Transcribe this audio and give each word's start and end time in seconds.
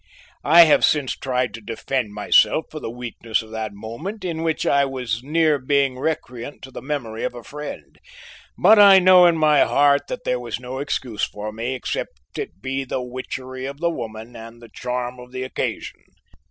I 0.43 0.61
have 0.63 0.83
since 0.83 1.15
tried 1.15 1.53
to 1.53 1.61
defend 1.61 2.15
myself 2.15 2.65
for 2.71 2.79
the 2.79 2.89
weakness 2.89 3.43
of 3.43 3.51
that 3.51 3.71
moment 3.71 4.25
in 4.25 4.41
which 4.41 4.65
I 4.65 4.83
was 4.83 5.21
near 5.21 5.59
being 5.59 5.99
recreant 5.99 6.63
to 6.63 6.71
the 6.71 6.81
memory 6.81 7.23
of 7.23 7.35
a 7.35 7.43
friend, 7.43 7.99
but 8.57 8.79
I 8.79 8.97
know 8.97 9.27
in 9.27 9.37
my 9.37 9.59
heart 9.61 10.07
that 10.07 10.23
there 10.25 10.39
was 10.39 10.59
no 10.59 10.79
excuse 10.79 11.23
for 11.25 11.51
me 11.51 11.75
except 11.75 12.17
it 12.39 12.63
be 12.63 12.83
the 12.83 12.99
witchery 13.03 13.65
of 13.67 13.79
the 13.79 13.91
woman 13.91 14.35
and 14.35 14.59
the 14.59 14.69
charm 14.73 15.19
of 15.19 15.31
the 15.31 15.43
occasion. 15.43 15.99